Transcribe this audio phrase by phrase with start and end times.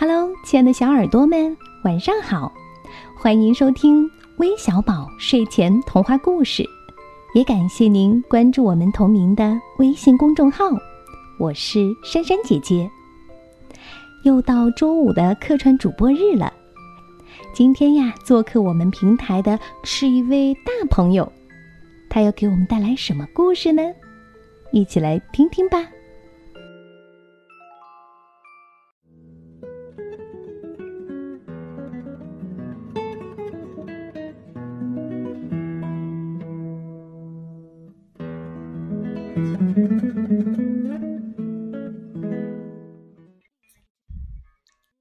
[0.00, 2.50] Hello，亲爱的小耳朵们，晚上好！
[3.14, 6.64] 欢迎收听微小宝睡前童话故事，
[7.34, 10.64] 也感谢您关注我们同名的微信公众号。
[11.38, 12.90] 我是珊珊姐姐。
[14.24, 16.50] 又到周五的客串主播日了，
[17.52, 21.30] 今天呀，做客我们平台的是一位大朋友，
[22.08, 23.82] 他要给我们带来什么故事呢？
[24.72, 25.86] 一起来听听吧。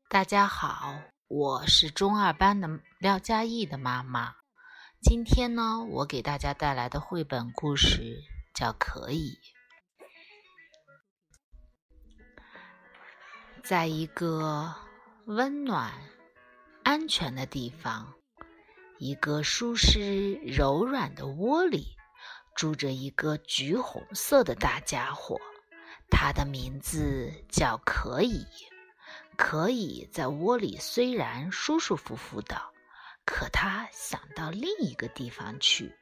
[0.07, 2.67] 大家好，我是中二班的
[2.99, 4.35] 廖佳艺的妈妈。
[5.01, 8.17] 今天呢，我给大家带来的绘本故事
[8.53, 9.39] 叫《可以》。
[13.63, 14.73] 在一个
[15.25, 15.93] 温暖、
[16.84, 18.13] 安全的地方，
[18.98, 21.95] 一个舒适柔软的窝里，
[22.60, 25.40] 住着一个橘红色的大家伙，
[26.10, 28.46] 它的名字叫可以。
[29.38, 32.62] 可以在窝里，虽然舒舒服服的，
[33.24, 35.96] 可他想到另一个地方去，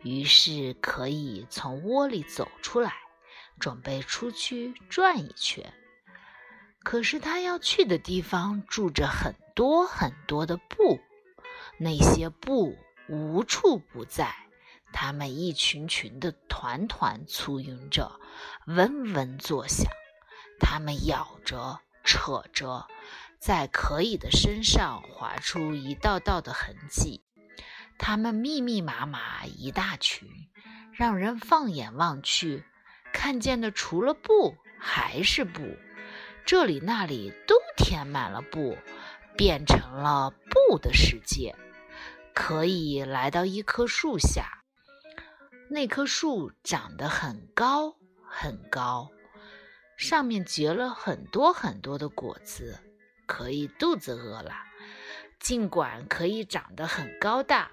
[0.00, 2.94] 于是可以从窝里走出来，
[3.58, 5.70] 准备出去转一圈。
[6.82, 10.98] 可是他要去的地方住着很多很多的布，
[11.76, 12.74] 那些布
[13.06, 14.34] 无处不在，
[14.92, 18.20] 它们一群群的团团簇拥着，
[18.66, 19.90] 嗡嗡作响，
[20.58, 21.80] 它们咬着。
[22.02, 22.88] 扯着，
[23.38, 27.22] 在可以的身上划出一道道的痕迹。
[27.98, 30.26] 它们密密麻麻一大群，
[30.92, 32.64] 让人放眼望去，
[33.12, 35.60] 看见的除了布还是布。
[36.46, 38.78] 这里那里都填满了布，
[39.36, 41.54] 变成了布的世界。
[42.32, 44.59] 可以来到一棵树下，
[45.72, 49.12] 那棵树长得很高很高。
[49.96, 52.80] 上面结了很多很多的果子，
[53.26, 54.52] 可以肚子饿了。
[55.38, 57.70] 尽管可以长得很高大，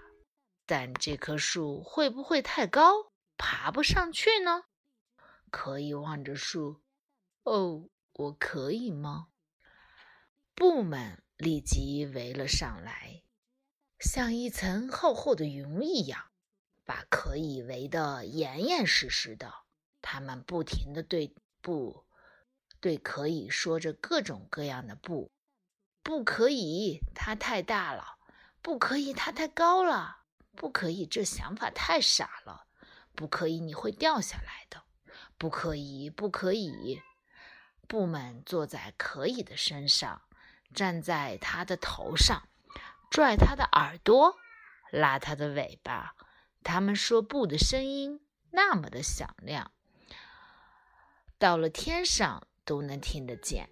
[0.67, 4.65] 但这棵树会不会太高，爬不上去呢？
[5.49, 6.81] 可以望着树，
[7.43, 9.29] 哦，我可以吗？
[10.53, 13.23] 布们立即围了上来，
[13.99, 16.25] 像一层厚厚的云一样，
[16.87, 19.53] 把可以围得严严实实的。
[20.01, 22.05] 他们不停地对布。
[22.79, 25.31] 对，可以说着各种各样的不，
[26.03, 28.19] 不可以，它太大了；
[28.61, 30.23] 不可以，它太高了；
[30.55, 32.67] 不可以，这想法太傻了；
[33.15, 34.83] 不可以，你会掉下来的；
[35.39, 37.01] 不可以，不可以。
[37.87, 40.21] 布们坐在可以的身上，
[40.73, 42.47] 站在他的头上，
[43.09, 44.37] 拽他的耳朵，
[44.91, 46.15] 拉他的尾巴。
[46.67, 48.19] 他们说不的声音
[48.51, 49.71] 那么的响亮，
[51.39, 52.45] 到了天上。
[52.67, 53.69] 都能听得见，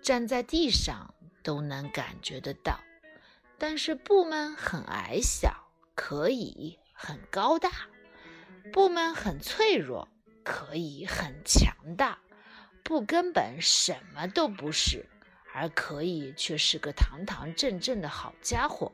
[0.00, 1.12] 站在地上
[1.42, 2.78] 都能感觉得到。
[3.58, 7.68] 但是布们很矮小，可以很高大；
[8.72, 10.06] 布们很脆弱，
[10.44, 12.20] 可以很强大。
[12.84, 15.04] 布根本什么都不是，
[15.52, 18.92] 而可以却是个堂堂正正的好家伙。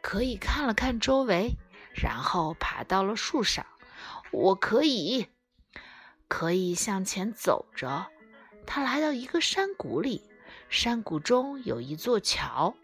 [0.00, 1.56] 可以看了看周围，
[1.94, 3.66] 然后爬到了树上。
[4.30, 5.28] 我可以，
[6.28, 8.06] 可以向前走着。
[8.66, 10.22] 他来到一个山谷里，
[10.68, 12.74] 山谷中有一座桥，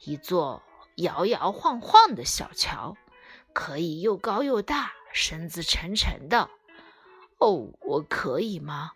[0.00, 0.62] 一座
[0.96, 2.96] 摇摇晃晃的小桥，
[3.52, 6.48] 可以又高又大，身子沉沉的。
[7.38, 8.92] 哦，我可以吗？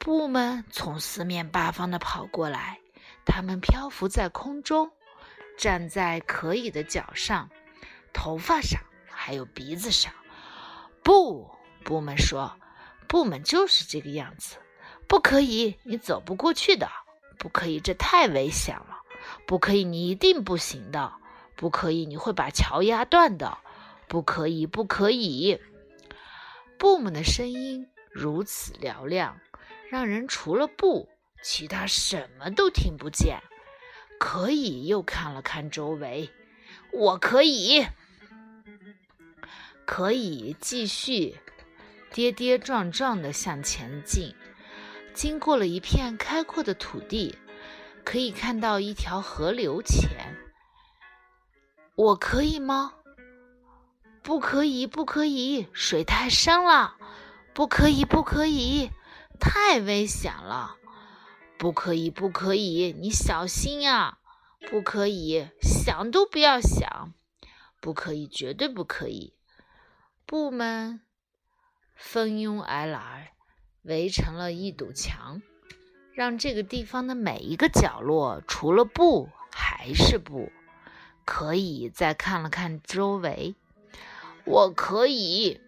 [0.00, 2.80] 布们从四面八方的跑过来，
[3.24, 4.90] 他们漂浮在空中，
[5.56, 7.48] 站在可以的脚上、
[8.14, 8.80] 头发上，
[9.10, 10.10] 还有鼻子上。
[11.02, 11.50] 不，
[11.84, 12.56] 布们说，
[13.06, 14.56] 布们就是这个样子。
[15.06, 16.88] 不可以，你走不过去的。
[17.38, 19.02] 不可以，这太危险了。
[19.46, 21.12] 不可以，你一定不行的。
[21.56, 23.58] 不可以，你会把桥压断的。
[24.08, 25.60] 不可以，不可以。
[26.78, 29.38] 布们的声音如此嘹亮，
[29.90, 31.08] 让人除了布，
[31.42, 33.42] 其他什么都听不见。
[34.18, 36.30] 可以，又看了看周围。
[36.92, 37.86] 我可以，
[39.86, 41.38] 可以继续
[42.12, 44.34] 跌跌撞撞地向前进。
[45.12, 47.38] 经过了一片开阔的土地，
[48.04, 50.36] 可以看到一条河流前。
[51.94, 52.94] 我可以吗？
[54.22, 56.96] 不可以，不可以，水太深了。
[57.52, 58.90] 不可以，不可以，
[59.38, 60.76] 太危险了。
[61.56, 62.92] 不可以，不可以！
[62.98, 64.18] 你小心呀！
[64.68, 67.12] 不可以，想都不要想！
[67.80, 69.34] 不可以，绝对不可以！
[70.26, 71.00] 布们
[71.94, 73.32] 蜂拥而来，
[73.82, 75.42] 围成了一堵墙，
[76.14, 80.50] 让这个地方的每一个角落，除了布还是布。
[81.26, 83.54] 可以再看了看周围，
[84.44, 85.60] 我可以，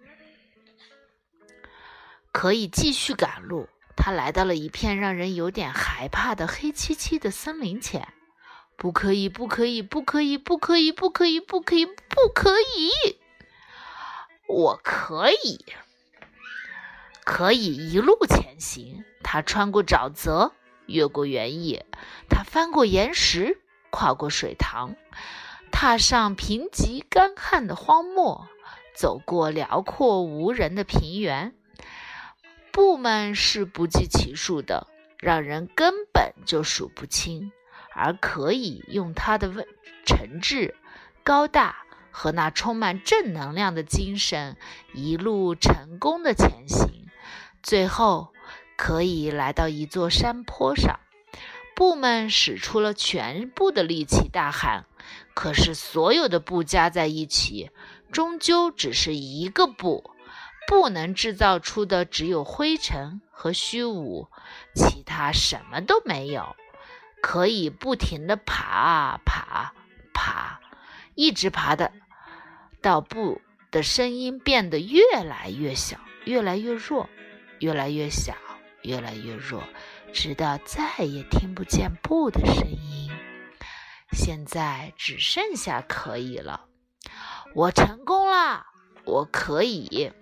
[2.30, 3.68] 可以继续赶路。
[3.96, 8.12] 他来到了一片让人有点害怕的黑漆漆的森林前。
[8.76, 13.18] 不可以，不可以，不可以，不可以，不可以，不可以，不可以！
[14.48, 15.64] 我可以，
[17.24, 19.04] 可以一路前行。
[19.22, 20.52] 他穿过沼泽，
[20.86, 21.84] 越过原野，
[22.28, 23.60] 他翻过岩石，
[23.90, 24.94] 跨过水塘。
[25.72, 28.46] 踏上贫瘠干旱的荒漠，
[28.94, 31.54] 走过辽阔无人的平原，
[32.70, 34.86] 布们是不计其数的，
[35.18, 37.52] 让人根本就数不清。
[37.92, 39.66] 而可以用他的温
[40.04, 40.74] 诚挚、
[41.24, 41.85] 高大
[42.18, 44.56] 和那充满正能量的精神，
[44.94, 47.10] 一路成功的前行。
[47.62, 48.32] 最后，
[48.74, 50.98] 可以来到一座山坡上，
[51.74, 54.86] 布们使出了全部的力气，大喊。
[55.34, 57.70] 可是，所有的布加在一起，
[58.10, 60.10] 终究只是一个布，
[60.66, 64.30] 不能制造出的只有灰尘和虚无，
[64.74, 66.56] 其他什么都没有。
[67.20, 69.74] 可以不停地爬啊爬，
[70.14, 70.60] 爬，
[71.14, 71.92] 一直爬的，
[72.86, 73.40] 到布
[73.72, 77.08] 的声音变得越来越小，越来越弱，
[77.58, 78.32] 越来越小，
[78.82, 79.60] 越来越弱，
[80.12, 83.10] 直到再也听不见布的声音。
[84.12, 86.66] 现在只剩下可以了，
[87.56, 88.64] 我成功了，
[89.04, 90.12] 我可以。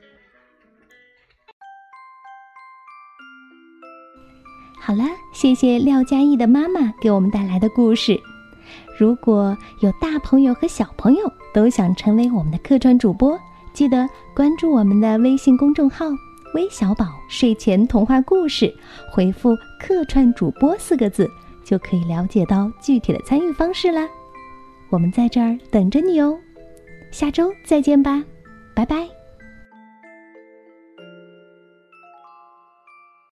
[4.81, 8.19] 好了，谢谢廖嘉义的妈妈给我们带来的故事。
[8.99, 13.39] 如果有大朋友和小朋友都想成为我们的客串主播，
[13.73, 16.07] 记得关注我们的微信公众号
[16.55, 18.73] “微小宝睡前童话故事”，
[19.13, 21.29] 回复“客串主播”四个字。
[21.65, 24.07] 就可以了解到具体的参与方式啦。
[24.91, 26.39] 我们在这儿等着你哦，
[27.11, 28.23] 下周再见吧，
[28.75, 29.24] 拜拜。